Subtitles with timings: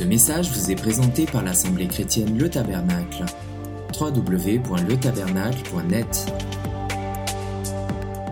[0.00, 3.26] Ce message vous est présenté par l'Assemblée chrétienne Le Tabernacle.
[4.00, 6.32] www.letabernacle.net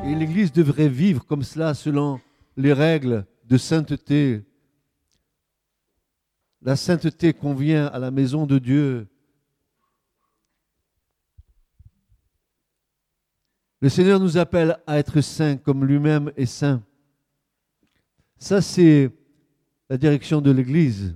[0.07, 2.21] Et l'Église devrait vivre comme cela selon
[2.57, 4.47] les règles de sainteté.
[6.63, 9.07] La sainteté convient à la maison de Dieu.
[13.83, 16.83] Le Seigneur nous appelle à être saints comme lui-même est saint.
[18.39, 19.11] Ça, c'est
[19.91, 21.15] la direction de l'Église.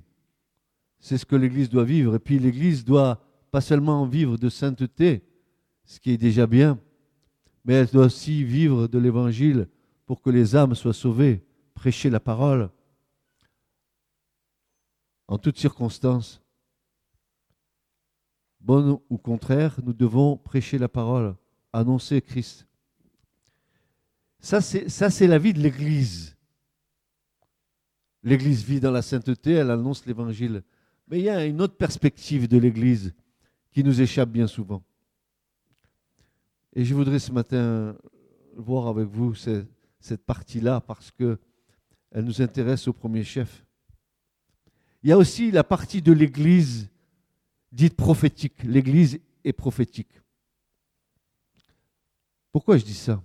[1.02, 2.14] C'est ce que l'Église doit vivre.
[2.14, 3.20] Et puis l'Église doit
[3.50, 5.22] pas seulement vivre de sainteté,
[5.84, 6.78] ce qui est déjà bien,
[7.64, 9.68] mais elle doit aussi vivre de l'Évangile
[10.06, 11.44] pour que les âmes soient sauvées,
[11.74, 12.70] prêcher la parole
[15.26, 16.40] en toutes circonstances.
[18.60, 21.34] Bonne ou contraire, nous devons prêcher la parole,
[21.72, 22.66] annoncer Christ.
[24.38, 26.36] Ça, c'est la vie de l'Église.
[28.22, 30.62] L'Église vit dans la sainteté, elle annonce l'Évangile.
[31.12, 33.12] Mais il y a une autre perspective de l'Église
[33.70, 34.82] qui nous échappe bien souvent.
[36.74, 37.94] Et je voudrais ce matin
[38.56, 41.36] voir avec vous cette, partie-là parce qu'elle
[42.14, 43.62] nous intéresse au premier chef.
[45.02, 46.88] Il y a aussi la partie de l'Église
[47.70, 48.62] dite prophétique.
[48.62, 50.18] L'Église est prophétique.
[52.52, 53.22] Pourquoi je dis ça?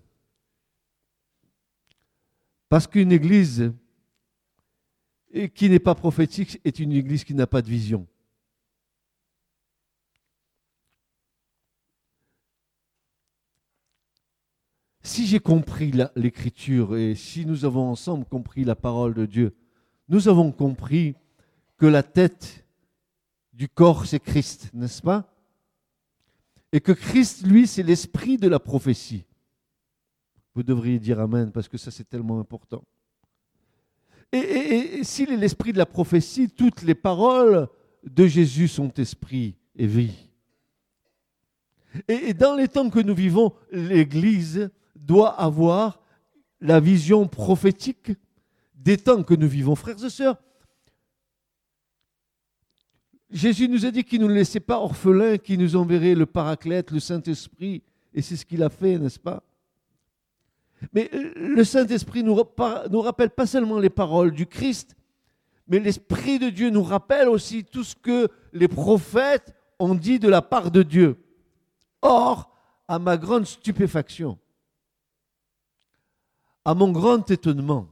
[2.67, 3.72] Parce qu'une Église
[5.31, 8.08] et qui n'est pas prophétique est une église qui n'a pas de vision.
[15.02, 19.56] Si j'ai compris l'écriture et si nous avons ensemble compris la parole de Dieu,
[20.09, 21.16] nous avons compris
[21.78, 22.66] que la tête
[23.53, 25.34] du corps, c'est Christ, n'est-ce pas?
[26.72, 29.25] Et que Christ, lui, c'est l'esprit de la prophétie.
[30.53, 32.84] Vous devriez dire Amen parce que ça, c'est tellement important.
[34.31, 37.67] Et, s'il est l'esprit de la prophétie, toutes les paroles
[38.03, 40.30] de Jésus sont esprit et vie.
[42.08, 46.02] Et, dans les temps que nous vivons, l'Église doit avoir
[46.59, 48.12] la vision prophétique
[48.75, 49.75] des temps que nous vivons.
[49.75, 50.38] Frères et sœurs,
[53.29, 56.91] Jésus nous a dit qu'il ne nous laissait pas orphelins, qu'il nous enverrait le Paraclète,
[56.91, 59.44] le Saint-Esprit, et c'est ce qu'il a fait, n'est-ce pas?
[60.94, 62.40] Mais euh, le Saint-Esprit nous,
[62.90, 64.96] nous rappelle pas seulement les paroles du Christ,
[65.68, 70.30] mais l'Esprit de Dieu nous rappelle aussi tout ce que les prophètes ont dit de
[70.30, 71.18] la part de Dieu.
[72.02, 72.52] Or,
[72.88, 74.38] à ma grande stupéfaction,
[76.64, 77.88] à mon grand étonnement,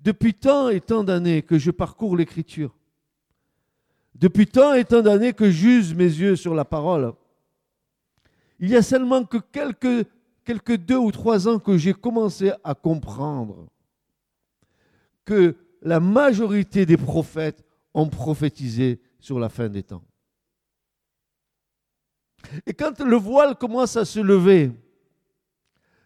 [0.00, 2.74] depuis tant et tant d'années que je parcours l'Écriture,
[4.14, 7.12] depuis tant et tant d'années que j'use mes yeux sur la parole,
[8.58, 10.06] il y a seulement que quelques
[10.46, 13.66] quelques deux ou trois ans que j'ai commencé à comprendre
[15.24, 20.04] que la majorité des prophètes ont prophétisé sur la fin des temps.
[22.64, 24.70] Et quand le voile commence à se lever,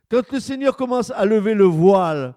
[0.08, 2.34] quand le Seigneur commence à lever le voile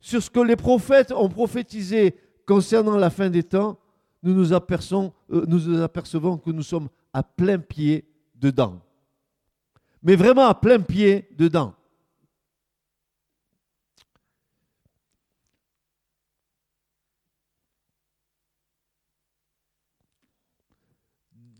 [0.00, 2.14] sur ce que les prophètes ont prophétisé
[2.46, 3.78] concernant la fin des temps,
[4.22, 8.04] nous nous apercevons, euh, nous nous apercevons que nous sommes à plein pied
[8.34, 8.80] dedans
[10.02, 11.74] mais vraiment à plein pied dedans.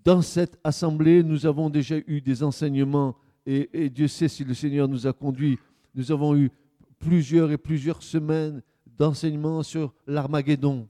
[0.05, 3.17] Dans cette assemblée, nous avons déjà eu des enseignements
[3.47, 5.59] et, Dieu sait si le Seigneur nous a conduits.
[5.95, 6.51] Nous avons eu
[6.99, 10.89] plusieurs et plusieurs semaines d'enseignements sur l'Armageddon,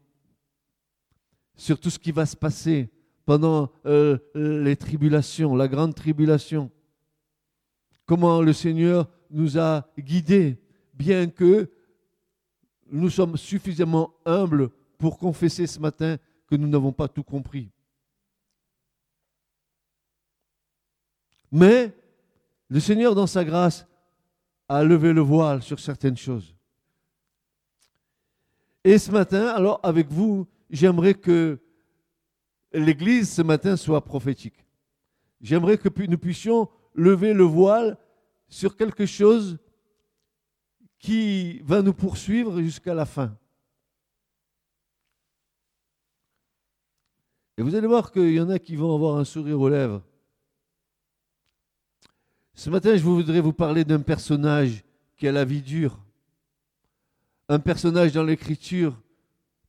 [1.56, 2.90] sur tout ce qui va se passer
[3.26, 6.70] pendant euh, les tribulations, la grande tribulation
[8.06, 10.60] comment le Seigneur nous a guidés,
[10.94, 11.70] bien que
[12.90, 17.70] nous sommes suffisamment humbles pour confesser ce matin que nous n'avons pas tout compris.
[21.50, 21.92] Mais
[22.68, 23.86] le Seigneur, dans sa grâce,
[24.68, 26.54] a levé le voile sur certaines choses.
[28.84, 31.60] Et ce matin, alors avec vous, j'aimerais que
[32.72, 34.64] l'Église ce matin soit prophétique.
[35.40, 37.98] J'aimerais que nous puissions lever le voile
[38.48, 39.58] sur quelque chose
[40.98, 43.36] qui va nous poursuivre jusqu'à la fin.
[47.56, 50.02] Et vous allez voir qu'il y en a qui vont avoir un sourire aux lèvres.
[52.54, 54.84] Ce matin, je voudrais vous parler d'un personnage
[55.16, 55.98] qui a la vie dure.
[57.48, 59.00] Un personnage dans l'Écriture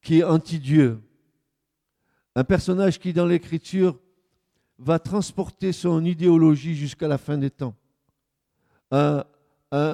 [0.01, 1.01] qui est anti-Dieu.
[2.35, 3.99] Un personnage qui, dans l'Écriture,
[4.83, 7.75] va transporter son idéologie jusqu'à la fin des temps.
[8.91, 9.23] Un,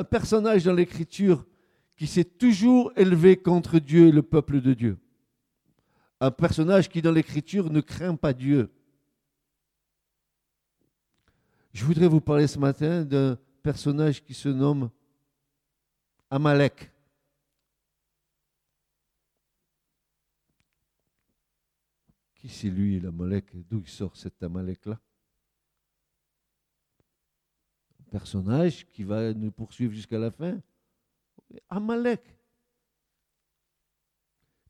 [0.10, 1.46] personnage dans l'Écriture
[1.96, 4.98] qui s'est toujours élevé contre Dieu et le peuple de Dieu.
[6.20, 8.70] un personnage qui dans l'écriture ne craint pas Dieu.
[11.72, 14.90] Je voudrais vous parler ce matin d'un personnage qui se nomme
[16.30, 16.92] Amalek.
[22.40, 24.98] Qui c'est lui, l'Amalek D'où il sort cet Amalek-là?
[28.00, 30.58] Un personnage qui va nous poursuivre jusqu'à la fin?
[31.70, 32.22] Amalek.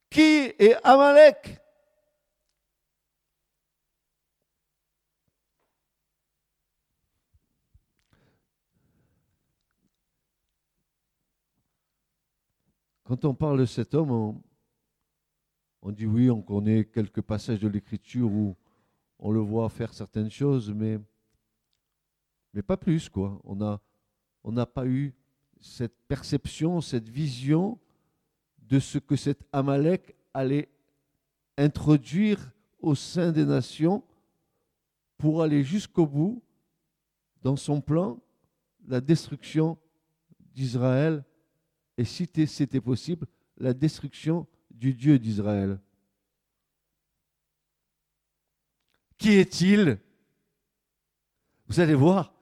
[0.09, 1.59] Qui est Amalek?
[13.03, 14.41] Quand on parle de cet homme, on,
[15.81, 18.55] on dit oui, on connaît quelques passages de l'Écriture où
[19.17, 20.99] on le voit faire certaines choses, mais,
[22.63, 23.39] pas plus, quoi.
[23.43, 23.79] On n'a
[24.43, 25.13] on n'a pas eu
[25.59, 27.77] cette perception, cette vision
[28.59, 30.69] de ce que cet Amalek allait
[31.57, 34.03] introduire au sein des nations
[35.17, 36.41] pour aller jusqu'au bout
[37.41, 38.19] dans son plan,
[38.87, 39.77] la destruction
[40.53, 41.25] d'Israël
[41.97, 43.27] et si c'était possible,
[43.57, 44.47] la destruction
[44.79, 45.77] du Dieu d'Israël.
[49.17, 49.99] Qui est-il?
[51.67, 52.33] Vous allez voir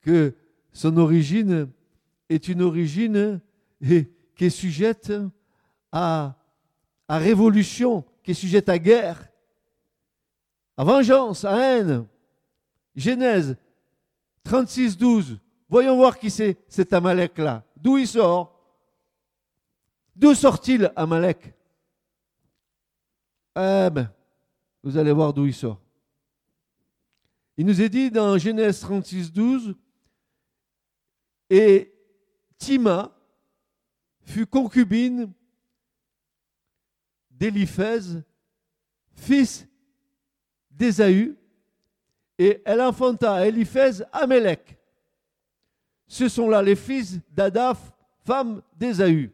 [0.00, 0.34] que
[0.72, 1.68] son origine
[2.28, 3.40] est une origine
[3.82, 4.06] qui
[4.38, 5.12] est sujette
[5.90, 6.36] à,
[7.08, 9.28] révolution, qui est sujette à guerre,
[10.76, 12.06] à vengeance, à haine.
[12.94, 13.56] Genèse
[14.44, 15.40] 36, 12.
[15.68, 17.64] Voyons voir qui c'est cet Amalek-là.
[17.76, 18.56] D'où il sort?
[20.14, 21.54] D'où sort-il Amalek?
[23.56, 24.12] Eh ben,
[24.82, 25.80] vous allez voir d'où il sort.
[27.56, 29.74] Il nous est dit dans Genèse 36, 12,
[31.50, 31.92] et
[32.56, 33.14] Tima
[34.22, 35.32] fut concubine
[37.30, 38.22] d'Éliphaz,
[39.14, 39.66] fils
[40.70, 41.36] d'Ésaü,
[42.38, 44.78] et elle enfanta à Éliphaz Amalek.
[46.06, 47.92] Ce sont là les fils d'Adaph,
[48.24, 49.32] femme d'Ésaü.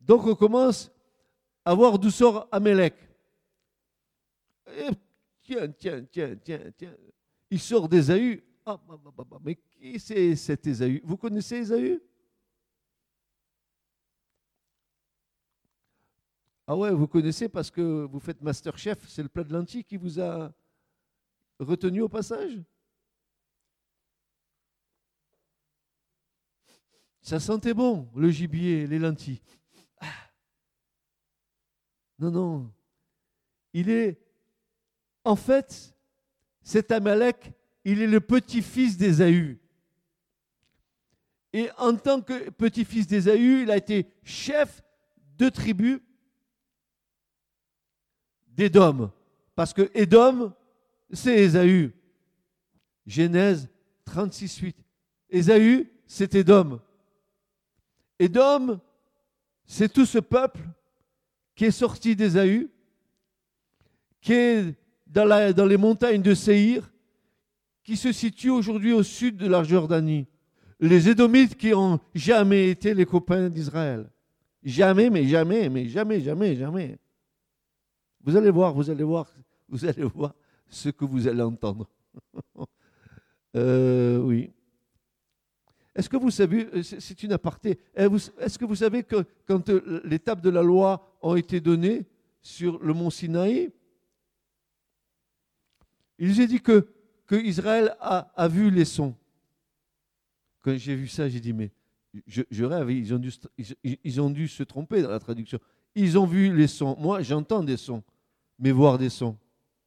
[0.00, 0.90] Donc on commence
[1.66, 2.94] à voir d'où sort Amélec.
[5.42, 6.96] tiens, tiens, tiens, tiens, tiens.
[7.50, 8.42] Il sort d'Ésaü.
[8.64, 11.00] Ah, bah, bah, bah, mais qui c'est cet Ésaü?
[11.04, 12.00] Vous connaissez Ésaü?
[16.68, 19.96] Ah ouais, vous connaissez parce que vous faites Masterchef, c'est le plat de lentilles qui
[19.96, 20.52] vous a
[21.60, 22.60] retenu au passage?
[27.22, 29.40] Ça sentait bon, le gibier, les lentilles.
[32.18, 32.72] Non, non.
[33.72, 34.18] Il est,
[35.24, 35.94] en fait,
[36.62, 37.52] cet Amalek,
[37.84, 39.60] il est le petit-fils d'Ésaü.
[41.52, 44.82] Et en tant que petit-fils d'Ésaü, il a été chef
[45.36, 46.02] de tribu
[48.48, 49.10] d'Édom.
[49.54, 50.52] Parce que Édom,
[51.12, 51.94] c'est Ésaü.
[53.06, 53.68] Genèse
[54.04, 54.76] 36, 8.
[55.30, 56.80] Ésaü, c'est Édom.
[58.18, 58.80] Édom,
[59.66, 60.60] c'est tout ce peuple
[61.56, 62.70] qui est sorti d'Ésaü,
[64.20, 64.74] qui est
[65.06, 66.92] dans, les montagnes de Séhir,
[67.82, 70.26] qui se situe aujourd'hui au sud de la Jordanie.
[70.78, 74.10] Les Édomites qui ont jamais été les copains d'Israël.
[74.62, 76.98] Jamais, mais jamais, mais jamais, jamais, jamais.
[78.22, 79.32] Vous allez voir, vous allez voir,
[79.68, 80.34] vous allez voir
[80.68, 81.88] ce que vous allez entendre.
[83.56, 84.50] euh, oui.
[85.96, 90.02] Est-ce que vous savez, euh, c'est une aparté, est-ce que vous savez que quand euh,
[90.04, 92.04] les tables de la loi ont été données
[92.42, 93.72] sur le mont Sinaï,
[96.18, 96.86] il nous est dit que,
[97.26, 99.14] que Israël a, vu les sons.
[100.60, 101.72] Quand j'ai vu ça, j'ai dit, mais
[102.26, 103.32] je, rêve, ils ont, dû,
[103.82, 105.58] ils ont dû se tromper dans la traduction.
[105.94, 106.94] Ils ont vu les sons.
[106.98, 108.02] Moi, j'entends des sons,
[108.58, 109.36] mais voir des sons.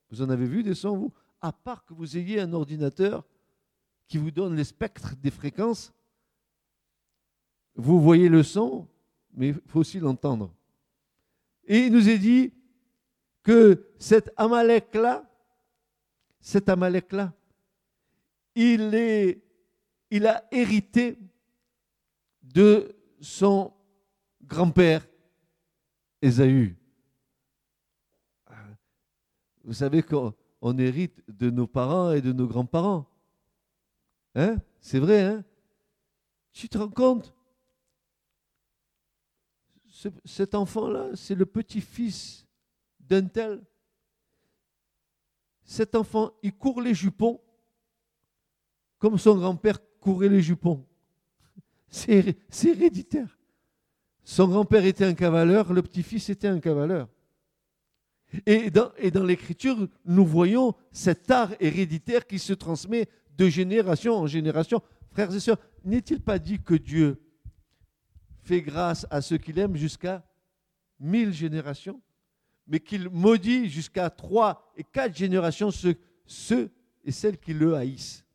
[0.10, 1.13] Vous en avez vu des sons, vous?
[1.39, 3.24] À part que vous ayez un ordinateur
[4.08, 5.94] qui vous donne les spectres des fréquences,
[7.79, 8.88] vous voyez le son,
[9.33, 10.53] mais il faut aussi l'entendre.
[11.65, 12.51] Et il nous est dit
[13.41, 15.29] que cet Amalek-là,
[16.41, 17.33] cet Amalek-là,
[18.55, 19.41] il, est,
[20.12, 21.17] il a hérité
[22.41, 23.71] de son
[24.43, 25.07] grand-père,
[26.21, 26.75] Ésaü.
[29.63, 33.05] Vous savez qu'on hérite de nos parents et de nos grands-parents.
[34.36, 34.57] Hein?
[34.81, 35.45] C'est vrai, hein?
[36.51, 37.33] Tu te rends compte?
[40.25, 42.46] Cet enfant-là, c'est le petit-fils
[43.00, 43.62] d'un tel.
[45.63, 47.41] Cet enfant, il court les jupons
[49.00, 50.86] comme son grand-père courait les jupons.
[51.89, 53.38] C'est héréditaire.
[54.24, 57.08] Son grand-père était un cavaleur, le petit-fils était un cavaleur.
[58.46, 58.91] Et dans,
[59.24, 64.84] l'écriture, nous voyons cet art héréditaire qui se transmet de génération en génération.
[65.12, 67.20] Frères et sœurs, n'est-il pas dit que Dieu
[68.50, 70.24] fait grâce à ceux qu'il aime jusqu'à
[71.00, 72.01] mille générations,
[72.65, 76.72] mais qu'il maudit jusqu'à trois et quatre générations ceux,
[77.03, 78.25] et celles qui le haïssent.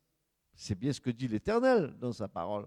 [0.54, 2.66] C'est bien ce que dit l'Éternel dans sa parole.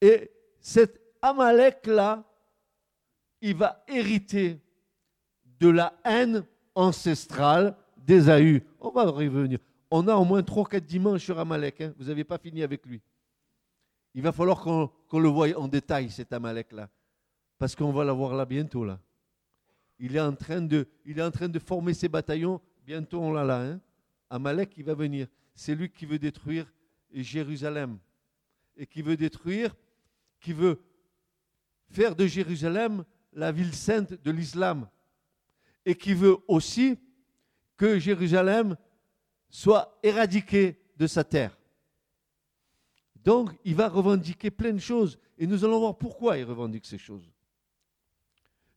[0.00, 2.24] Et cet Amalek-là,
[3.42, 4.58] il va hériter
[5.60, 8.64] de la haine ancestrale d'Ésaü.
[8.80, 9.58] On va revenir.
[9.90, 11.82] On a au moins 3-4 dimanches sur Amalek.
[11.82, 11.94] Hein.
[11.98, 13.02] Vous n'avez pas fini avec lui.
[14.16, 16.88] Il va falloir qu'on le voie en détail, cet Amalek-là.
[17.58, 18.84] Parce qu'on va l'avoir là bientôt.
[18.84, 18.98] Là.
[19.98, 22.60] Il, est en train de, il est en train de former ses bataillons.
[22.84, 23.60] Bientôt, on l'a là.
[23.60, 23.80] Hein.
[24.28, 25.28] Amalek, il va venir.
[25.54, 26.66] C'est lui qui veut détruire
[27.12, 27.98] Jérusalem.
[28.76, 29.76] Et qui veut détruire,
[30.40, 30.80] qui veut
[31.90, 34.88] faire de Jérusalem la ville sainte de l'islam
[35.86, 36.98] et qui veut aussi
[37.76, 38.76] que Jérusalem
[39.48, 41.56] soit éradiquée de sa terre.
[43.26, 46.96] Donc, il va revendiquer plein de choses et nous allons voir pourquoi il revendique ces
[46.96, 47.28] choses.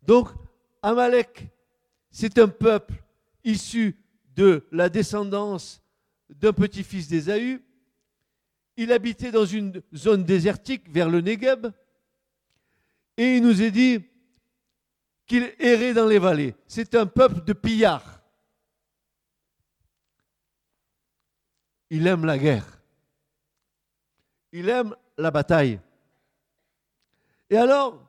[0.01, 0.29] Donc,
[0.81, 1.47] Amalek,
[2.09, 2.95] c'est un peuple
[3.43, 3.95] issu
[4.35, 5.83] de la descendance
[6.31, 7.63] d'un petit-fils d'Ésaü.
[8.75, 11.71] Il habitait dans une zone désertique vers le Negev.
[13.17, 13.99] Et il nous est dit,
[15.27, 16.55] qu'il errait dans les vallées.
[16.65, 18.23] C'est un peuple de pillards.
[21.91, 22.78] Il aime la guerre.
[24.51, 25.79] Il aime la bataille.
[27.49, 27.99] Et alors,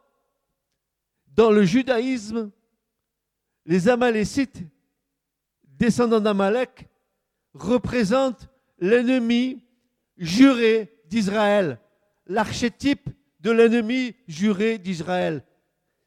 [1.35, 2.51] dans le judaïsme,
[3.67, 4.63] les Amalécites,
[5.65, 6.89] descendants d'Amalek,
[7.55, 9.65] représentent l'ennemi
[10.17, 11.79] juré d'Israël,
[12.27, 13.09] l'archétype
[13.41, 15.43] de l'ennemi juré d'Israël.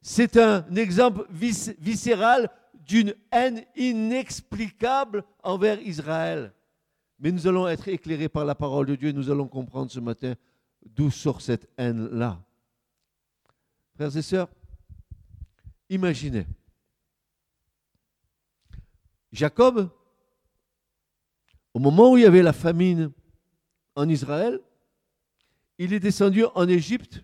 [0.01, 6.53] C'est un exemple viscéral d'une haine inexplicable envers Israël.
[7.23, 10.01] Mais nous allons être éclairés par la parole de Dieu et nous allons comprendre ce
[10.01, 10.35] matin
[10.85, 12.43] d'où sort cette haine-là.
[13.95, 14.49] Frères et sœurs,
[15.89, 16.45] imaginez.
[19.31, 19.89] Jacob,
[21.73, 23.09] au moment où il y avait la famine
[23.95, 24.59] en Israël,
[25.77, 27.23] il est descendu en Égypte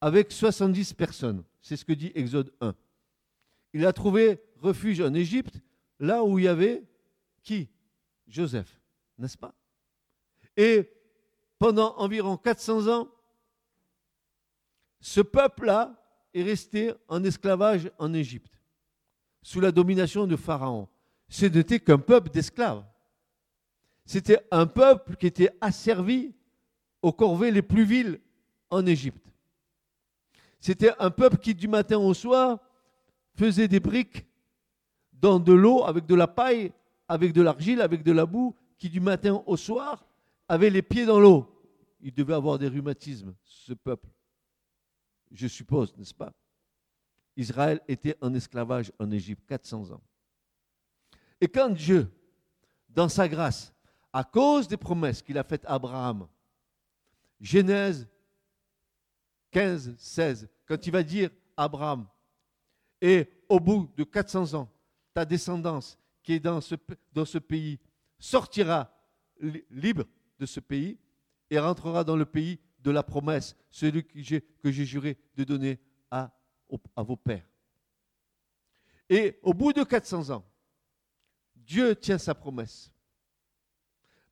[0.00, 1.44] avec 70 personnes.
[1.60, 2.74] C'est ce que dit Exode 1.
[3.74, 5.60] Il a trouvé refuge en Égypte,
[6.00, 6.82] là où il y avait
[7.42, 7.68] qui?
[8.26, 8.80] Joseph,
[9.18, 9.54] n'est-ce pas?
[10.56, 10.90] Et
[11.58, 13.08] pendant environ 400 ans,
[15.00, 15.94] ce peuple-là
[16.34, 18.60] est resté en esclavage en Égypte,
[19.42, 20.88] sous la domination de Pharaon.
[21.28, 22.84] Ce n'était qu'un peuple d'esclaves.
[24.04, 26.34] C'était un peuple qui était asservi
[27.02, 28.20] aux corvées les plus viles
[28.70, 29.26] en Égypte.
[30.60, 32.58] C'était un peuple qui, du matin au soir,
[33.36, 34.26] faisait des briques
[35.12, 36.72] dans de l'eau, avec de la paille,
[37.08, 40.04] avec de l'argile, avec de la boue, qui, du matin au soir,
[40.48, 41.46] avait les pieds dans l'eau.
[42.00, 44.08] Il devait avoir des rhumatismes, ce peuple.
[45.32, 46.32] Je suppose, n'est-ce pas?
[47.36, 50.02] Israël était en esclavage en Égypte 400 ans.
[51.40, 52.10] Et quand Dieu,
[52.88, 53.74] dans sa grâce,
[54.12, 56.26] à cause des promesses qu'il a faites à Abraham,
[57.40, 58.08] Genèse
[59.50, 62.06] 15, 16, quand il va dire Abraham,
[63.00, 64.68] et au bout de 400 ans,
[65.12, 66.74] ta descendance qui est dans ce,
[67.12, 67.78] dans ce pays
[68.18, 68.92] sortira
[69.70, 70.04] libre
[70.38, 70.98] de ce pays
[71.50, 75.78] et rentrera dans le pays de la promesse, celui que j'ai juré de donner
[76.10, 76.32] à,
[76.96, 77.48] vos pères.
[79.08, 80.44] Et au bout de 400 ans,
[81.54, 82.92] Dieu tient sa promesse.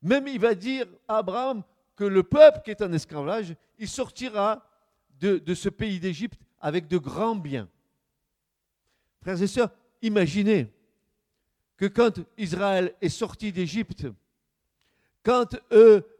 [0.01, 1.63] Même il va dire à Abraham
[1.95, 4.65] que le peuple qui est en esclavage, il sortira
[5.19, 7.69] de, ce pays d'Égypte avec de grands biens.
[9.21, 10.73] Frères et sœurs, imaginez
[11.77, 14.07] que quand Israël est sorti d'Égypte,
[15.23, 15.55] quand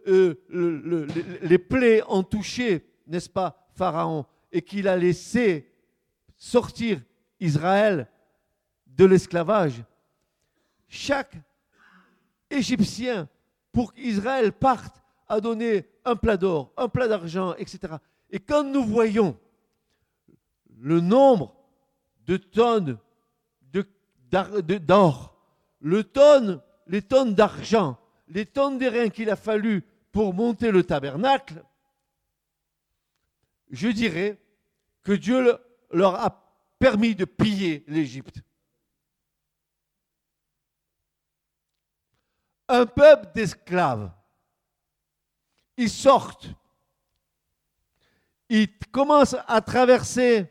[0.05, 5.71] les plaies ont touché, n'est-ce pas, Pharaon, et qu'il a laissé
[6.37, 7.01] sortir
[7.39, 8.07] Israël
[8.87, 9.83] de l'esclavage,
[10.87, 11.35] chaque
[12.49, 13.27] Égyptien,
[13.71, 17.95] pour qu'Israël parte, a donné un plat d'or, un plat d'argent, etc.
[18.29, 19.37] Et quand nous voyons
[20.79, 21.55] le nombre
[22.25, 22.97] de tonnes
[24.31, 25.34] d'or,
[25.81, 31.63] les tonnes d'argent, les tonnes d'airain qu'il a fallu pour monter le tabernacle,
[33.69, 34.39] je dirais
[35.03, 35.57] que Dieu
[35.91, 36.41] leur a
[36.79, 38.41] permis de piller l'Égypte.
[42.67, 44.11] Un peuple d'esclaves,
[45.77, 46.49] ils sortent
[48.49, 50.47] ils commencent à traverser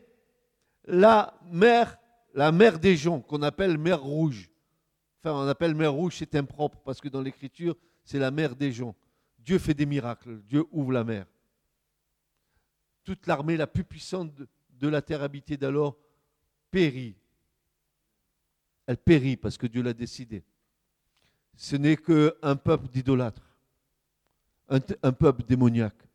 [0.85, 1.97] la mer,
[2.33, 4.49] la mer des joncs, qu'on appelle mer rouge.
[5.25, 8.71] Enfin, on appelle mer rouge, c'est impropre, parce que dans l'écriture, c'est la mer des
[8.71, 8.95] joncs.
[9.39, 11.25] Dieu fait des miracles, Dieu ouvre la mer.
[13.03, 14.31] Toute l'armée la plus puissante
[14.69, 15.97] de la terre habitée d'alors
[16.69, 17.15] périt.
[18.85, 20.43] Elle périt parce que Dieu l'a décidé.
[21.55, 23.57] Ce n'est qu'un peuple d'idolâtres,
[24.69, 26.07] un, un peuple démoniaque.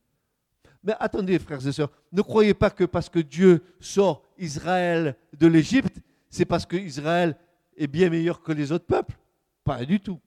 [0.85, 5.49] Mais attendez, frères et sœurs, ne croyez pas que parce que Dieu sort Israël de
[5.49, 5.99] l'Égypte,
[6.29, 7.37] c'est parce que Israël
[7.80, 9.16] est bien meilleur que les autres peuples.
[9.64, 10.20] Pas du tout.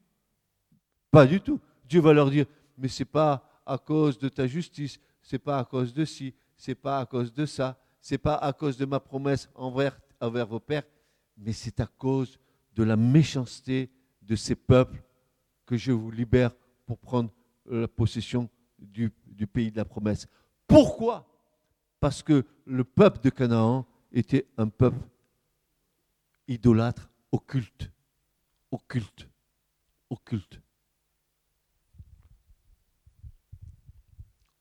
[1.12, 1.60] Pas du tout.
[1.88, 5.40] Dieu va leur dire, mais ce n'est pas à cause de ta justice, ce n'est
[5.40, 8.36] pas à cause de ci, ce n'est pas à cause de ça, ce n'est pas
[8.36, 10.84] à cause de ma promesse envers, vos pères,
[11.38, 12.40] mais c'est à cause
[12.76, 13.90] de la méchanceté
[14.22, 15.02] de ces peuples
[15.66, 16.52] que je vous libère
[16.86, 17.32] pour prendre
[17.70, 19.12] la possession du
[19.48, 20.28] pays de la promesse.
[20.68, 21.28] Pourquoi?
[22.00, 25.00] Parce que le peuple de Canaan était un peuple
[26.48, 27.92] idolâtre, occulte,
[28.72, 29.28] occulte,
[30.10, 30.62] occulte.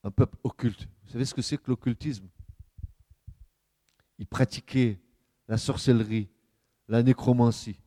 [0.02, 0.88] Un peuple occulte.
[1.04, 2.26] Vous savez ce que c'est que l'occultisme?
[4.18, 4.98] Ils pratiquaient
[5.46, 6.28] la sorcellerie,
[6.88, 7.78] la nécromancie.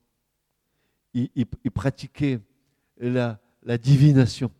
[1.13, 2.39] Ils, pratiquaient
[2.97, 3.39] la
[3.79, 4.51] divination.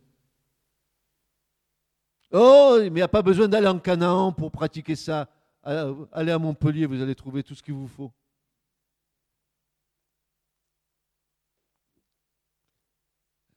[2.32, 5.28] Oh, mais il n'y a pas besoin d'aller en Canaan pour pratiquer ça.
[5.62, 8.12] Allez à Montpellier, vous allez trouver tout ce qu'il vous faut.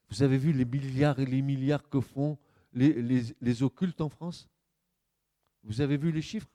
[0.09, 2.37] Vous avez vu les milliards et les milliards que font
[2.73, 4.47] les, occultes en France?
[5.63, 6.49] Vous avez vu les chiffres?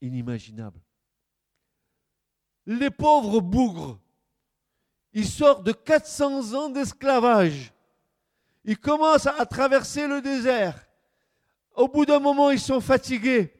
[0.00, 0.80] Inimaginable.
[2.66, 3.98] Les pauvres bougres,
[5.12, 7.72] ils sortent de 400 ans d'esclavage
[8.68, 10.86] ils commencent à traverser le désert.
[11.74, 13.50] Au bout d'un moment, ils sont fatigués.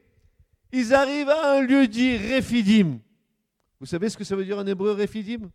[0.71, 2.99] Ils arrivent à un lieu dit Réphidim.
[3.79, 5.49] Vous savez ce que ça veut dire en hébreu Réphidim?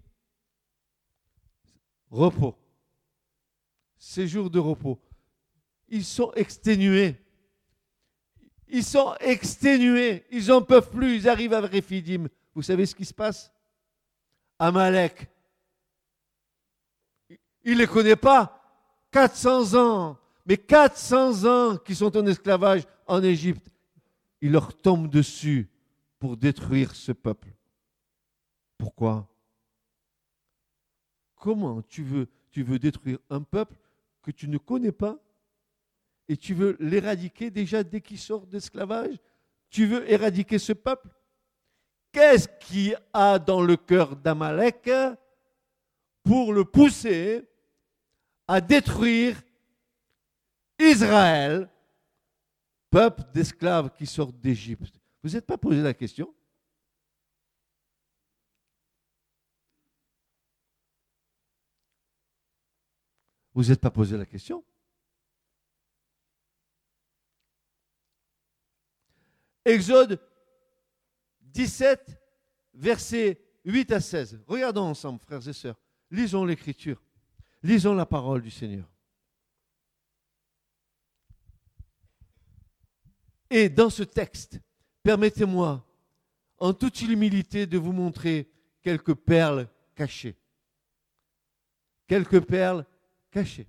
[2.15, 2.55] Repos.
[3.99, 5.01] Séjour de repos.
[5.89, 7.17] Ils sont exténués.
[8.69, 10.25] Ils sont exténués.
[10.31, 11.17] Ils n'en peuvent plus.
[11.17, 12.29] Ils arrivent à Réphidim.
[12.55, 13.51] Vous savez ce qui se passe?
[14.61, 15.29] Amalek.
[17.65, 18.61] Il ne les connaît pas.
[19.11, 23.73] 400 ans, mais 400 ans qui sont en esclavage en Égypte,
[24.41, 25.69] il leur tombe dessus
[26.19, 27.49] pour détruire ce peuple.
[28.77, 29.34] Pourquoi?
[31.45, 33.77] Comment tu veux, détruire un peuple
[34.23, 35.19] que tu ne connais pas
[36.27, 39.19] et tu veux l'éradiquer déjà dès qu'il sort d'esclavage?
[39.69, 41.07] Tu veux éradiquer ce peuple?
[42.13, 44.89] Qu'est-ce qu'il a dans le cœur d'Amalek
[46.23, 47.47] pour le pousser
[48.49, 49.37] à détruire
[50.79, 51.69] Israël,
[52.89, 54.99] peuple d'esclaves qui sortent d'Égypte?
[55.23, 56.33] Vous n'êtes pas posé la question?
[63.55, 64.65] Vous n'êtes pas posé la question
[69.65, 70.21] Exode
[71.41, 72.21] 17,
[72.75, 74.41] versets 8 à 16.
[74.47, 75.81] Regardons ensemble, frères et sœurs.
[76.11, 77.03] Lisons l'Écriture.
[77.63, 78.87] Lisons la parole du Seigneur.
[83.49, 84.61] Et dans ce texte,
[85.03, 85.87] permettez-moi,
[86.59, 88.51] en toute humilité, de vous montrer
[88.83, 90.37] quelques perles cachées.
[92.07, 92.85] Quelques perles
[93.35, 93.67] cachées.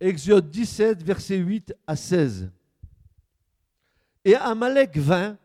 [0.00, 2.50] Exode 17, versets 8 à 16.
[4.24, 5.38] Et Amalek vint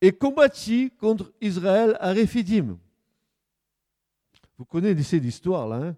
[0.00, 2.78] et combattit contre Israël à Réphidim.
[4.56, 5.76] Vous connaissez l'histoire là.
[5.76, 5.96] Hein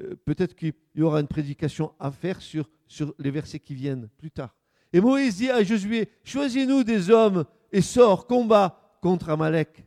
[0.00, 4.08] euh, Peut-être qu'il y aura une prédication à faire sur, sur les versets qui viennent
[4.18, 4.54] plus tard.
[4.92, 9.84] Et Moïse dit à Josué, choisis-nous des hommes et sors, combat contre Amalek.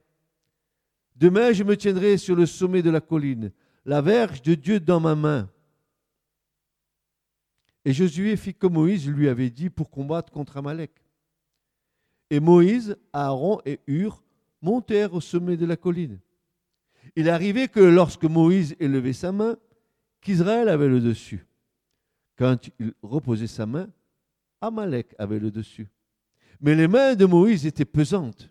[1.16, 3.52] Demain, je me tiendrai sur le sommet de la colline,
[3.86, 5.50] la verge de Dieu dans ma main.
[7.84, 10.92] Et Josué fit comme Moïse lui avait dit pour combattre contre Amalek.
[12.32, 14.24] Et Moïse, Aaron et Hur
[14.62, 16.18] montèrent au sommet de la colline.
[17.18, 19.58] Il arrivait que lorsque Moïse élevait sa main,
[20.22, 21.46] qu'Israël avait le dessus.
[22.38, 23.90] Quand il reposait sa main,
[24.62, 25.90] Amalek avait le dessus.
[26.62, 28.50] Mais les mains de Moïse étaient pesantes.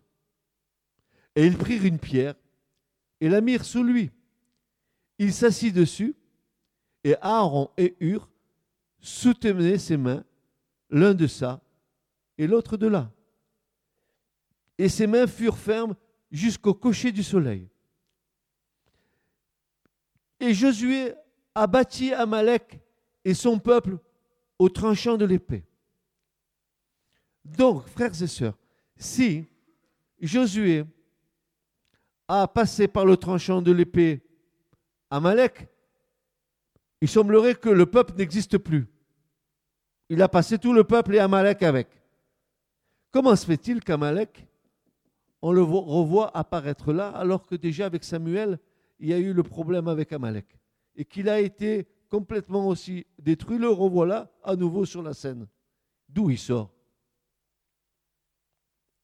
[1.35, 2.35] Et ils prirent une pierre
[3.19, 4.11] et la mirent sous lui.
[5.19, 6.15] il s'assit dessus,
[7.03, 8.29] et Aaron et Hur
[8.99, 10.23] soutenaient ses mains,
[10.91, 11.63] l'un de ça
[12.37, 13.11] et l'autre de là.
[14.81, 15.95] Et ses mains furent fermes
[16.31, 17.69] jusqu'au cocher du soleil.
[20.41, 21.13] Et Josué
[21.55, 22.81] abattit Amalek
[23.23, 23.99] et son peuple
[24.59, 25.67] au tranchant de l'épée.
[27.45, 28.57] Donc, frères et sœurs,
[28.97, 29.45] si
[30.19, 30.87] Josué
[32.27, 34.23] a passé par le tranchant de l'épée
[35.11, 35.69] Amalek,
[37.03, 38.89] il semblerait que le peuple n'existe plus.
[40.09, 41.89] Il a passé tout le peuple et Amalek avec.
[43.11, 44.47] Comment se fait-il qu'Amalek,
[45.43, 48.59] on le revoit apparaître là, alors que déjà avec Samuel,
[48.99, 50.47] il y a eu le problème avec Amalek
[50.97, 55.47] et qu'il a été complètement aussi détruit, le revoilà à nouveau sur la scène.
[56.09, 56.71] D'où il sort?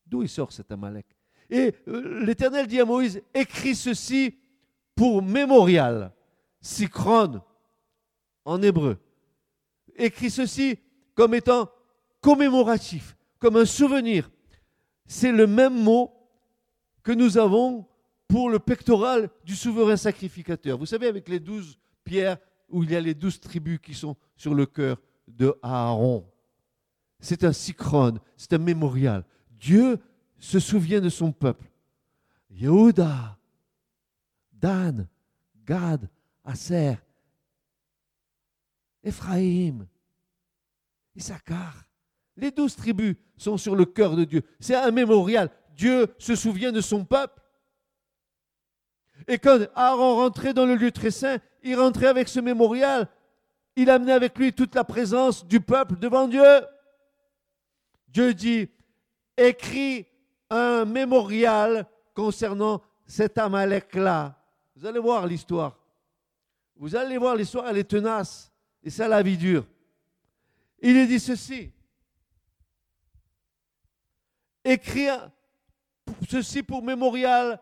[0.05, 1.07] D'où il sort cet Amalek?
[1.49, 4.37] Et euh, l'Éternel dit à Moïse, écris ceci
[4.95, 6.13] pour mémorial,
[6.61, 7.41] sychrone
[8.45, 8.99] en hébreu.
[9.95, 10.79] Écris ceci
[11.15, 11.71] comme étant
[12.21, 14.31] commémoratif, comme un souvenir.
[15.07, 16.16] C'est le même mot
[17.07, 17.87] que nous avons
[18.27, 20.77] pour le pectoral du souverain sacrificateur.
[20.77, 22.37] Vous savez, avec les douze pierres
[22.69, 26.29] où il y a les douze tribus qui sont sur le cœur de Aaron.
[27.21, 29.25] C'est un sychrone, c'est un mémorial.
[29.53, 30.01] Dieu
[30.41, 31.71] se souvient de son peuple.
[32.51, 33.39] Yehuda,
[34.53, 35.07] Dan,
[35.65, 36.11] Gad,
[36.45, 36.97] Aser,
[39.05, 39.87] Ephraïm,
[41.15, 41.85] Issachar.
[42.37, 44.43] Les douze tribus sont sur le cœur de Dieu.
[44.59, 45.51] C'est un mémorial.
[45.77, 47.41] Dieu se souvient de son peuple.
[49.29, 53.09] Et quand Aaron rentrait dans le lieu très saint, il rentrait avec ce mémorial.
[53.77, 56.65] Il amenait avec lui toute la présence du peuple devant Dieu.
[58.09, 58.71] Dieu dit,
[59.37, 60.07] écris
[60.49, 64.35] un mémorial concernant cet Amalek-là.
[64.77, 65.77] Vous allez voir l'histoire.
[66.77, 68.51] Vous allez voir l'histoire, elle est tenace.
[68.83, 69.67] Et ça, la vie dure.
[70.81, 71.71] Il lui dit ceci.
[74.65, 75.09] Écris
[76.29, 77.61] ceci pour mémorial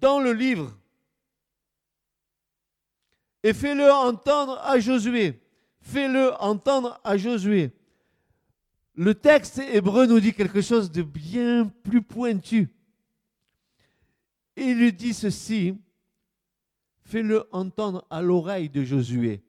[0.00, 0.78] dans le livre
[3.42, 5.40] et fais-le entendre à Josué.
[5.80, 7.72] Fais-le entendre à Josué.
[8.94, 12.68] Le texte hébreu nous dit quelque chose de bien plus pointu.
[14.56, 15.78] Il lui dit ceci,
[17.04, 19.40] fais-le entendre à l'oreille de Josué,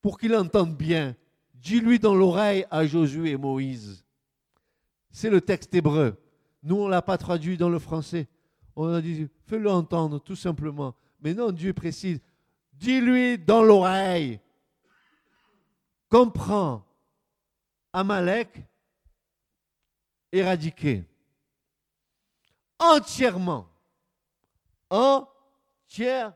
[0.00, 1.14] pour qu'il entende bien.
[1.54, 4.04] Dis-lui dans l'oreille à Josué et Moïse.
[5.10, 6.16] C'est le texte hébreu.
[6.66, 8.26] Nous, on ne l'a pas traduit dans le français.
[8.74, 10.96] On a dit, fais-le entendre, tout simplement.
[11.22, 12.18] Mais non, Dieu précise,
[12.72, 14.40] dis-lui dans l'oreille.
[16.10, 16.84] Comprends.
[17.92, 18.64] Amalek
[20.32, 21.04] éradiqué.
[22.80, 23.68] Entièrement.
[24.90, 26.34] Entièrement.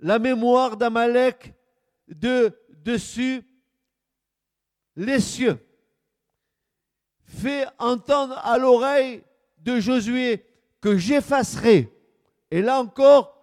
[0.00, 1.52] La mémoire d'Amalek
[2.08, 3.46] de dessus
[4.96, 5.62] les cieux.
[7.26, 9.22] Fais entendre à l'oreille
[9.58, 10.44] de Josué
[10.80, 11.90] que j'effacerai.
[12.50, 13.34] Et là encore,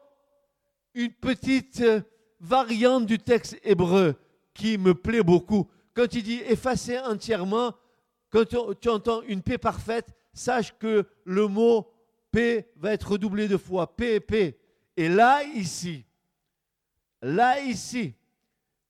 [0.94, 2.02] une petite euh,
[2.39, 4.15] variante du texte hébreu
[4.54, 5.70] qui me plaît beaucoup.
[5.94, 7.74] Quand il dit effacer entièrement,
[8.30, 8.46] quand
[8.80, 11.91] tu entends une paix parfaite, sache que le mot
[12.32, 13.96] paix va être redoublé de fois.
[13.96, 14.58] Paix, paix.
[14.96, 16.06] Et là, ici,
[17.22, 18.13] là, ici,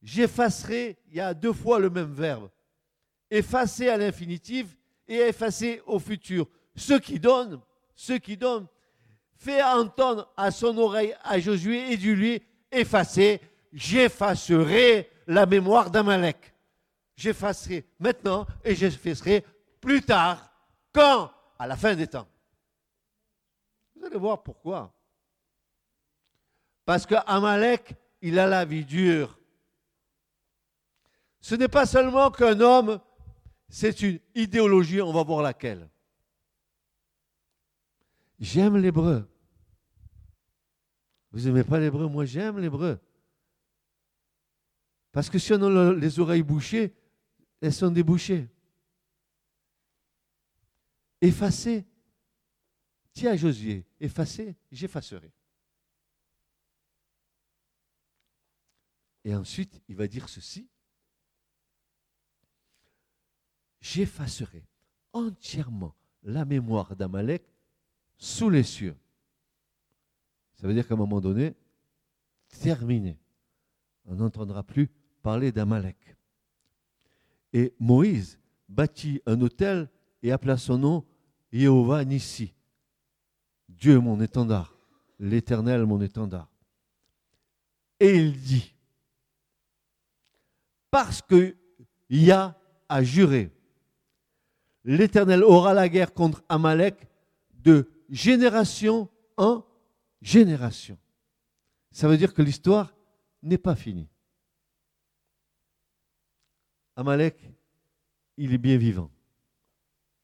[0.02, 2.50] j'effacerai, il y a deux fois le même verbe.
[3.30, 4.78] Effacer à l'infinitif
[5.12, 6.48] et effacer au futur.
[6.76, 7.60] Ce qui donne,
[7.96, 8.66] ce qui donne,
[9.36, 13.42] fait entendre à son oreille à Josué et du lui effacer,
[13.74, 16.54] j'effacerai la mémoire d'Amalek.
[17.16, 19.44] J'effacerai maintenant et j'effacerai
[19.82, 20.50] plus tard.
[20.94, 21.32] Quand?
[21.60, 22.28] À la fin des temps.
[23.96, 24.94] Vous allez voir pourquoi.
[26.86, 29.38] Parce que Amalek, il a la vie dure.
[31.40, 33.00] Ce n'est pas seulement qu'un homme,
[33.72, 35.90] c'est une idéologie, on va voir laquelle.
[38.38, 39.28] J'aime l'hébreu.
[41.32, 42.08] Vous n'aimez pas l'hébreu?
[42.08, 43.00] Moi, j'aime l'hébreu.
[45.14, 46.94] Parce que si on a les oreilles bouchées,
[47.62, 48.50] elles sont débouchées.
[51.22, 51.86] Effacez.
[53.14, 55.32] Tiens, Josué, effacez, j'effacerai.
[59.24, 60.71] Et ensuite, il va dire ceci.
[63.82, 64.64] J'effacerai
[65.12, 67.44] entièrement la mémoire d'Amalek
[68.18, 68.96] sous les cieux.
[70.56, 71.56] Ça veut dire qu'à un moment donné,
[72.62, 73.18] terminé.
[74.06, 74.90] On n'entendra plus
[75.22, 75.98] parler d'Amalek.
[77.54, 78.40] Et Moïse
[78.70, 79.90] bâtit un hôtel
[80.22, 81.06] et appela son nom
[81.52, 82.54] Jéhovah Nissi.
[83.68, 84.76] Dieu mon étendard.
[85.20, 86.50] l'Éternel mon étendard.
[88.00, 88.74] Et il dit,
[90.90, 91.56] parce que
[92.10, 93.52] Yah a juré,
[94.84, 97.08] l'Éternel aura la guerre contre Amalek
[97.64, 99.64] de génération en
[100.22, 100.98] génération.
[101.92, 102.96] Ça veut dire que l'histoire
[103.44, 104.10] n'est pas finie.
[106.96, 107.52] Amalek,
[108.38, 109.10] il est bien vivant.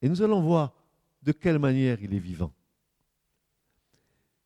[0.01, 0.73] Et nous allons voir
[1.21, 2.53] de quelle manière il est vivant.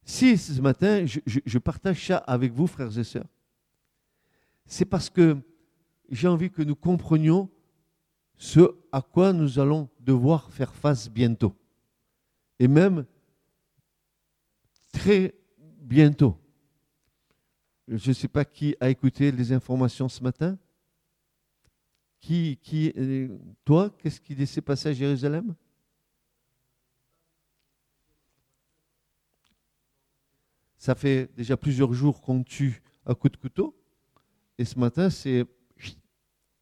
[0.04, 3.28] Si ce matin, je, partage ça avec vous, frères et sœurs,
[4.66, 5.38] c'est parce que
[6.10, 7.50] j'ai envie que nous comprenions
[8.42, 11.56] ce à quoi nous allons devoir faire face bientôt.
[12.58, 13.06] Et même
[14.92, 15.36] très
[15.80, 16.36] bientôt.
[17.88, 20.58] Je ne sais pas qui a écouté les informations ce matin.
[22.20, 25.54] Qui, qui, euh, toi, qu'est-ce qui s'est passé à Jérusalem?
[30.78, 33.80] Ça fait déjà plusieurs jours qu'on tue à coup de couteau.
[34.58, 35.46] Et ce matin, c'est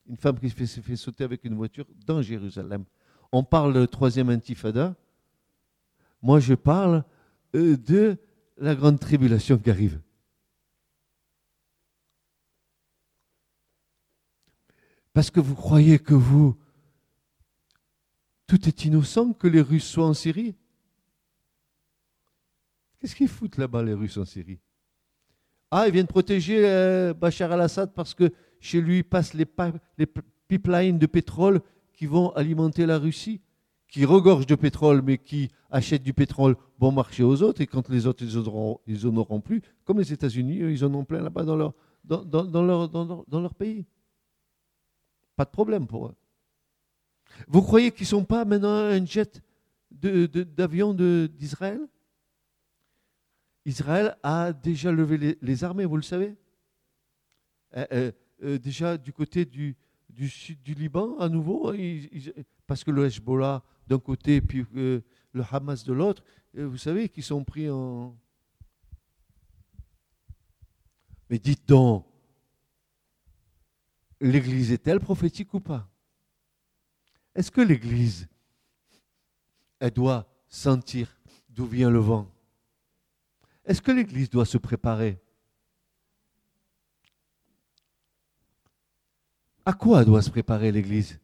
[0.09, 2.83] une femme qui s'est fait sauter avec une voiture dans Jérusalem.
[3.31, 4.95] On parle de troisième intifada.
[6.21, 7.03] Moi, je parle
[7.55, 8.17] euh, de
[8.57, 10.01] la grande tribulation qui arrive.
[15.13, 16.57] Parce que vous croyez que vous,
[18.47, 20.55] tout est innocent que les Russes soient en Syrie?
[22.99, 24.59] Qu'est-ce qu'ils foutent là-bas, les Russes en Syrie?
[25.71, 29.47] Ah, ils viennent protéger euh, Bachar al-Assad parce que chez lui passent les,
[30.47, 31.61] pipelines de pétrole
[31.93, 33.41] qui vont alimenter la Russie,
[33.87, 37.61] qui regorgent de pétrole, mais qui achètent du pétrole bon marché aux autres.
[37.61, 41.21] Et quand les autres, ils n'en auront, plus, comme les États-Unis, ils en ont plein
[41.21, 43.85] là-bas dans leur pays.
[45.35, 46.15] Pas de problème pour eux.
[47.47, 49.41] Vous croyez qu'ils ne sont pas maintenant un jet
[49.91, 51.81] d'avion d'Israël?
[53.65, 56.35] Israël a déjà levé les, armées, vous le savez
[57.77, 58.11] euh, euh,
[58.43, 59.75] euh, Déjà du côté du,
[60.27, 61.73] sud du Liban, à nouveau,
[62.67, 65.03] parce que le Hezbollah d'un côté, puis le
[65.51, 66.23] Hamas de l'autre,
[66.53, 68.15] vous savez qu'ils sont pris en...
[71.29, 72.05] Mais dites donc,
[74.19, 75.89] l'Église est-elle prophétique ou pas?
[77.35, 78.27] Est-ce que l'Église,
[79.79, 81.15] elle doit sentir
[81.49, 82.29] d'où vient le vent?
[83.65, 85.21] Est-ce que l'Église doit se préparer?
[89.65, 91.19] À quoi doit se préparer l'Église?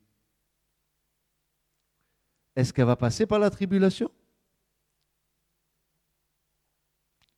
[2.55, 4.09] Est-ce qu'elle va passer par la tribulation?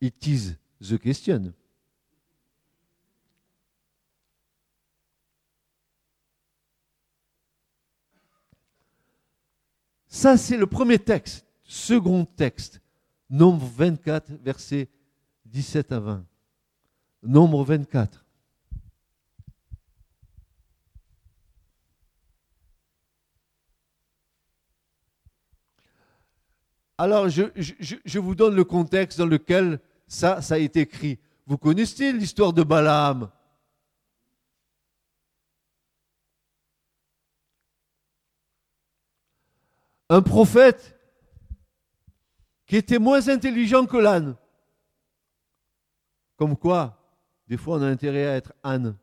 [0.00, 1.52] It is the question.
[10.06, 11.46] Ça, c'est le premier texte.
[11.62, 12.80] Second texte,
[13.30, 14.88] Nombre 24, versets
[15.44, 16.26] 17 à 20.
[17.22, 18.24] Nombre 24.
[27.00, 31.20] Alors, je, vous donne le contexte dans lequel ça, ça a été écrit.
[31.46, 33.30] Vous connaissez l'histoire de Balaam?
[40.10, 40.98] Un prophète
[42.66, 44.36] qui était moins intelligent que l'âne.
[46.36, 46.98] Comme quoi,
[47.46, 48.96] des fois, on a intérêt à être âne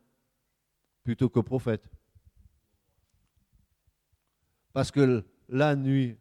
[1.02, 1.88] plutôt que prophète.
[4.74, 6.18] Parce que l'âne, lui,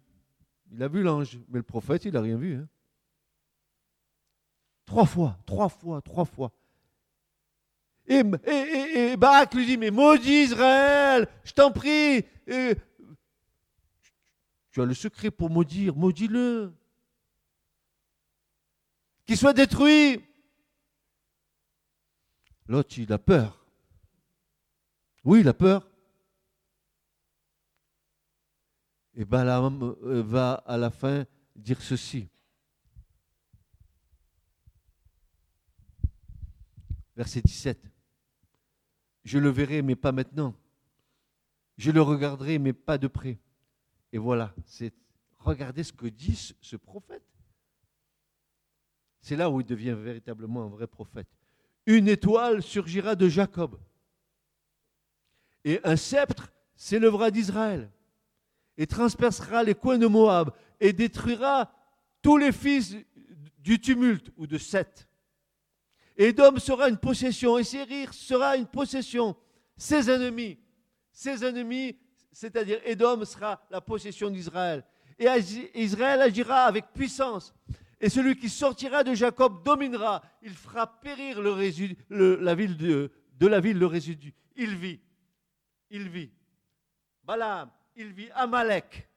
[0.71, 2.55] il a vu l'ange, mais le prophète, il n'a rien vu.
[2.55, 2.67] Hein.
[4.85, 6.51] Trois fois, trois fois, trois fois.
[8.07, 15.31] Et, et, Barak lui dit, mais maudit Israël, je t'en prie, tu as le secret
[15.31, 16.71] pour maudire, maudis-le.
[19.25, 20.23] Qu'il soit détruit.
[22.67, 23.65] L'autre, il a peur.
[25.23, 25.89] Oui, il a peur.
[29.15, 31.25] Et Balaam euh, va à la fin
[31.55, 32.27] dire ceci.
[37.15, 37.79] Verset 17.
[39.23, 40.53] Je le verrai, mais pas maintenant.
[41.77, 43.39] Je le regarderai, mais pas de près.
[44.11, 44.93] Et voilà, c'est
[45.39, 47.23] regardez ce que dit ce prophète.
[49.21, 51.27] C'est là où il devient véritablement un vrai prophète.
[51.85, 53.79] Une étoile surgira de Jacob.
[55.63, 57.91] Et un sceptre s'élèvera d'Israël.
[58.77, 60.51] Et transpercera les coins de Moab.
[60.79, 61.71] Et détruira
[62.21, 62.95] tous les fils
[63.59, 65.07] du tumulte ou de Seth.
[66.17, 67.57] Edom sera une possession.
[67.57, 69.35] Et Sérir sera une possession.
[69.77, 70.59] Ses ennemis.
[71.11, 71.97] Ses ennemis
[72.35, 74.83] c'est-à-dire Édom sera la possession d'Israël.
[75.17, 75.25] Et
[75.73, 77.55] Israël agira avec puissance.
[78.01, 80.21] Et celui qui sortira de Jacob dominera.
[80.41, 83.09] Il fera périr le résidu, la ville de,
[83.39, 84.33] de la ville le résidu.
[84.57, 84.99] Il vit.
[85.89, 86.29] Il vit.
[87.23, 89.07] Balaam, il vit Amalek.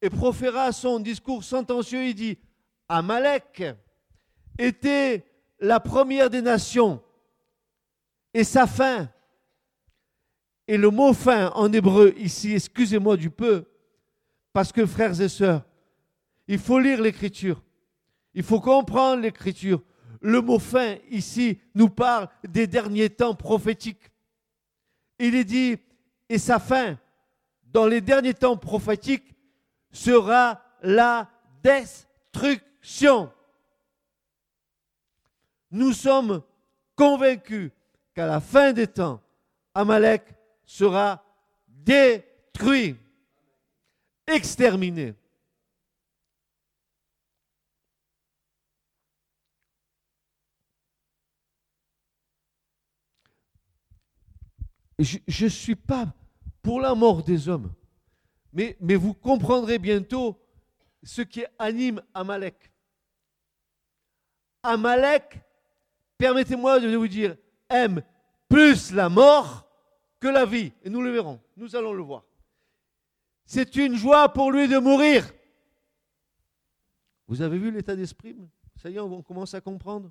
[0.00, 2.04] Et proféra son discours sentencieux.
[2.04, 2.38] Il dit
[2.88, 3.64] Amalek
[4.58, 5.24] était
[5.58, 7.02] la première des nations
[8.32, 9.10] et sa fin.
[10.68, 13.64] Et le mot fin en hébreu ici, excusez-moi du peu,
[14.52, 15.64] parce que frères et sœurs,
[16.48, 17.62] il faut lire l'écriture.
[18.34, 19.82] Il faut comprendre l'écriture.
[20.20, 24.10] Le mot fin ici nous parle des derniers temps prophétiques.
[25.18, 25.76] Il est dit,
[26.28, 26.98] et sa fin,
[27.76, 29.36] dans les derniers temps prophétiques,
[29.92, 31.28] sera la
[31.62, 33.30] destruction.
[35.70, 36.42] Nous sommes
[36.94, 37.70] convaincus
[38.14, 39.20] qu'à la fin des temps,
[39.74, 40.22] Amalek
[40.64, 41.22] sera
[41.68, 42.96] détruit,
[44.26, 45.14] exterminé.
[54.98, 56.06] Je ne suis pas
[56.66, 57.72] pour la mort des hommes,
[58.52, 60.36] mais, vous comprendrez bientôt
[61.00, 62.72] ce qui anime Amalek.
[64.64, 65.38] Amalek,
[66.18, 67.36] permettez-moi de vous dire,
[67.68, 68.02] aime
[68.48, 69.70] plus la mort
[70.18, 70.72] que la vie.
[70.82, 72.24] Et nous le verrons, nous allons le voir.
[73.44, 75.32] C'est une joie pour lui de mourir.
[77.28, 78.36] Vous avez vu l'état d'esprit?
[78.82, 80.10] Ça y est, on commence à comprendre.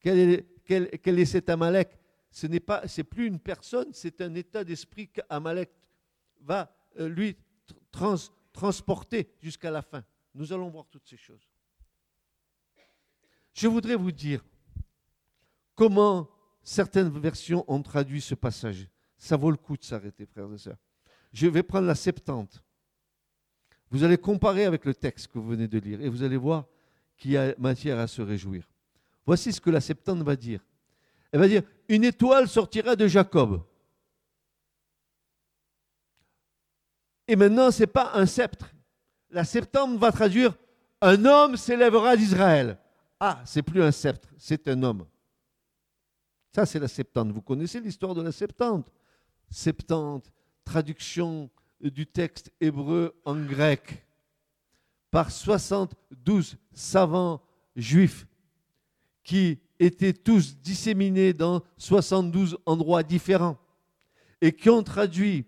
[0.00, 1.99] Quel est, quel est cet Amalek?
[2.30, 5.70] Ce n'est pas, plus une personne, c'est un état d'esprit qu'Amalek
[6.40, 7.36] va euh, lui
[8.52, 10.04] transporter jusqu'à la fin.
[10.34, 11.48] Nous allons voir toutes ces choses.
[13.52, 14.44] Je voudrais vous dire
[15.74, 16.28] comment
[16.62, 18.88] certaines versions ont traduit ce passage.
[19.18, 20.78] Ça vaut le coup de s'arrêter, frères et sœurs.
[21.32, 22.62] Je vais prendre la Septante.
[23.90, 26.66] Vous allez comparer avec le texte que vous venez de lire et vous allez voir
[27.16, 28.68] qu'il y a matière à se réjouir.
[29.26, 30.64] Voici ce que la Septante va dire.
[31.32, 33.64] Elle va dire Une étoile sortira de Jacob.
[37.26, 38.72] Et maintenant, ce n'est pas un sceptre.
[39.28, 40.54] La Septante va traduire
[41.00, 42.78] Un homme s'élèvera d'Israël.
[43.18, 45.04] Ah, c'est plus un sceptre, c'est un homme.
[46.54, 47.32] Ça, c'est la Septante.
[47.32, 48.88] Vous connaissez l'histoire de la Septante?
[49.50, 50.30] Septante,
[50.64, 51.50] traduction
[51.80, 54.06] du texte hébreu en grec
[55.10, 57.42] par 72 savants
[57.74, 58.28] juifs
[59.24, 63.58] qui étaient tous disséminés dans 72 endroits différents
[64.40, 65.46] et qui ont traduit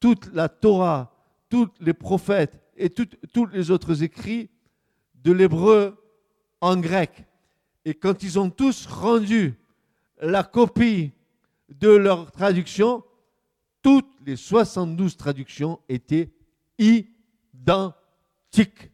[0.00, 1.14] toute la Torah,
[1.48, 4.50] tous les prophètes et tous les autres écrits
[5.22, 5.96] de l'hébreu
[6.60, 7.24] en grec.
[7.84, 9.54] Et quand ils ont tous rendu
[10.20, 11.12] la copie
[11.68, 13.04] de leur traduction,
[13.82, 16.32] toutes les 72 traductions étaient
[16.78, 18.90] identiques.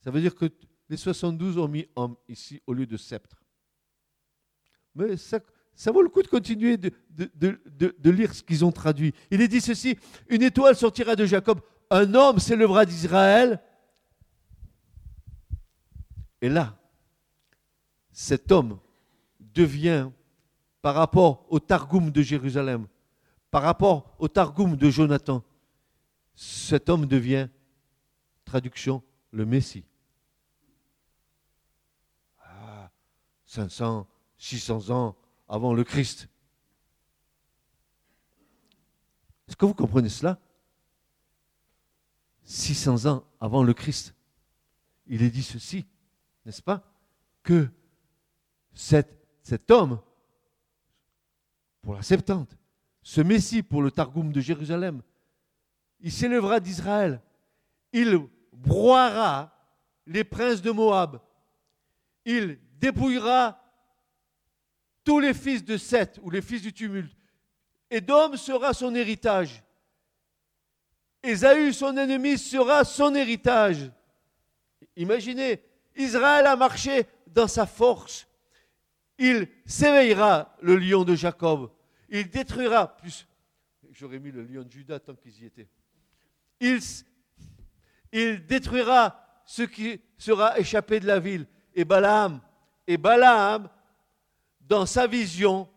[0.00, 0.46] Ça veut dire que
[0.88, 3.42] les 72 ont mis homme ici au lieu de sceptre.
[4.94, 5.40] Mais ça,
[5.92, 9.12] vaut le coup de continuer de, de lire ce qu'ils ont traduit.
[9.30, 13.60] Il est dit ceci, une étoile sortira de Jacob, un homme s'élèvera d'Israël.
[16.40, 16.78] Et là,
[18.12, 18.78] cet homme
[19.40, 20.10] devient,
[20.82, 22.86] par rapport au Targum de Jérusalem,
[23.50, 25.42] par rapport au Targum de Jonathan,
[26.34, 27.48] cet homme devient,
[28.44, 29.84] traduction, le Messie.
[33.54, 35.16] 500, ah, 600 ans
[35.48, 36.28] avant le Christ.
[39.46, 40.40] Est-ce que vous comprenez cela?
[42.42, 44.14] 600 ans avant le Christ,
[45.06, 45.86] il est dit ceci,
[46.44, 46.82] n'est-ce pas?
[47.42, 47.68] Que
[48.74, 50.00] cet, homme,
[51.80, 52.56] pour la Septante,
[53.02, 55.00] ce Messie pour le Targum de Jérusalem,
[56.00, 57.22] il s'élèvera d'Israël,
[57.92, 58.18] il
[58.52, 59.54] broiera
[60.06, 61.20] les princes de Moab,
[62.24, 63.60] il dépouillera
[65.04, 67.16] tous les fils de Seth ou les fils du tumulte.
[67.90, 69.62] Édom sera son héritage.
[71.22, 73.90] Ésaü, son ennemi, sera son héritage.
[74.96, 75.62] Imaginez,
[75.96, 78.26] Israël a marché dans sa force
[79.18, 81.70] il s'éveillera, le lion de Jacob.
[82.08, 83.26] Il détruira, plus,
[83.92, 85.68] j'aurais mis le lion de Judas tant qu'ils y étaient.
[86.60, 86.80] Il,
[88.12, 91.46] il détruira ce qui sera échappé de la ville.
[91.74, 92.40] Et Balaam,
[92.86, 93.68] et Balaam,
[94.60, 95.68] dans sa vision,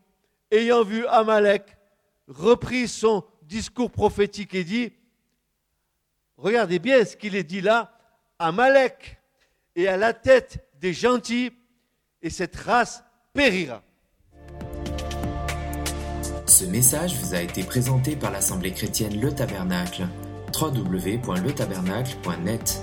[0.51, 1.77] ayant vu Amalek,
[2.27, 4.93] reprit son discours prophétique et dit,
[6.37, 7.93] regardez bien ce qu'il est dit là,
[8.39, 9.19] Amalek
[9.75, 11.51] est à la tête des gentils,
[12.21, 13.03] et cette race
[13.33, 13.81] périra.
[16.45, 20.07] Ce message vous a été présenté par l'Assemblée chrétienne Le Tabernacle.
[20.59, 22.81] www.letabernacle.net.